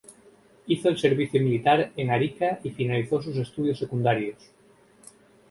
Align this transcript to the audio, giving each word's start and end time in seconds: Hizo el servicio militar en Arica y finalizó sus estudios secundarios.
Hizo 0.65 0.89
el 0.89 0.97
servicio 0.97 1.39
militar 1.39 1.91
en 1.95 2.09
Arica 2.09 2.59
y 2.63 2.71
finalizó 2.71 3.21
sus 3.21 3.37
estudios 3.37 3.77
secundarios. 3.77 4.49